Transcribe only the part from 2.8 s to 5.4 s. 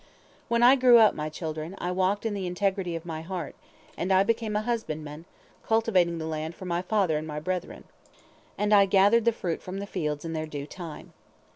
of my heart, and I became a husbandman,